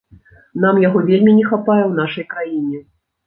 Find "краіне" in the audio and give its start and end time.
2.35-2.79